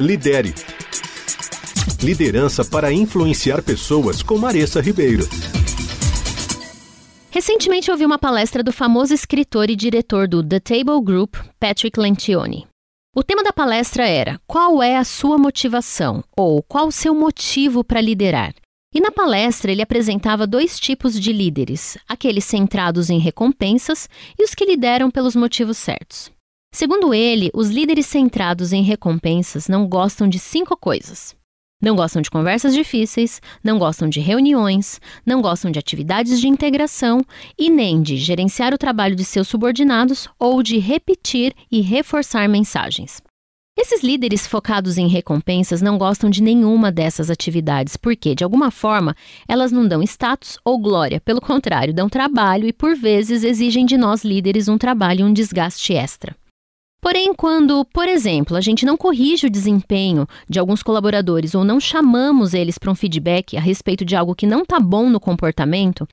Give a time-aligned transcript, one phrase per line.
[0.00, 0.54] Lidere.
[2.02, 5.28] Liderança para influenciar pessoas com Maressa Ribeiro.
[7.30, 12.66] Recentemente ouvi uma palestra do famoso escritor e diretor do The Table Group, Patrick Lencioni.
[13.14, 16.24] O tema da palestra era Qual é a sua motivação?
[16.34, 18.54] ou Qual o seu motivo para liderar?
[18.94, 24.54] E na palestra ele apresentava dois tipos de líderes: aqueles centrados em recompensas e os
[24.54, 26.30] que lideram pelos motivos certos.
[26.74, 31.36] Segundo ele, os líderes centrados em recompensas não gostam de cinco coisas:
[31.82, 37.20] não gostam de conversas difíceis, não gostam de reuniões, não gostam de atividades de integração
[37.58, 43.20] e nem de gerenciar o trabalho de seus subordinados ou de repetir e reforçar mensagens.
[43.78, 49.16] Esses líderes focados em recompensas não gostam de nenhuma dessas atividades, porque, de alguma forma,
[49.48, 53.96] elas não dão status ou glória, pelo contrário, dão trabalho e, por vezes, exigem de
[53.96, 56.36] nós líderes um trabalho e um desgaste extra.
[57.02, 61.80] Porém, quando, por exemplo, a gente não corrige o desempenho de alguns colaboradores ou não
[61.80, 66.06] chamamos eles para um feedback a respeito de algo que não está bom no comportamento,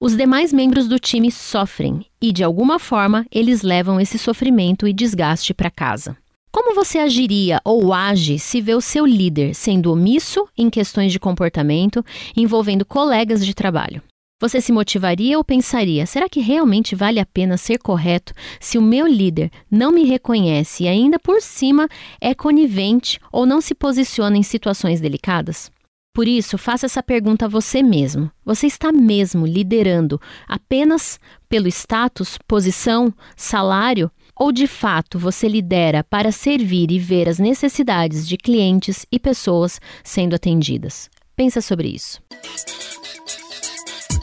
[0.00, 4.92] os demais membros do time sofrem e, de alguma forma, eles levam esse sofrimento e
[4.92, 6.16] desgaste para casa.
[6.52, 11.18] Como você agiria ou age se vê o seu líder sendo omisso em questões de
[11.18, 12.04] comportamento
[12.36, 14.00] envolvendo colegas de trabalho?
[14.40, 18.82] Você se motivaria ou pensaria: será que realmente vale a pena ser correto se o
[18.82, 21.88] meu líder não me reconhece e ainda por cima
[22.20, 25.70] é conivente ou não se posiciona em situações delicadas?
[26.14, 28.30] Por isso, faça essa pergunta a você mesmo.
[28.44, 34.10] Você está mesmo liderando apenas pelo status, posição, salário?
[34.34, 39.80] Ou de fato você lidera para servir e ver as necessidades de clientes e pessoas
[40.02, 41.10] sendo atendidas?
[41.36, 42.20] Pensa sobre isso.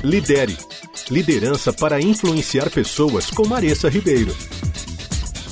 [0.05, 0.55] Lidere.
[1.09, 4.35] Liderança para influenciar pessoas com Maressa Ribeiro.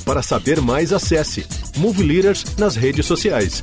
[0.04, 1.44] Para saber mais, acesse
[1.76, 3.60] Move Leaders nas redes sociais.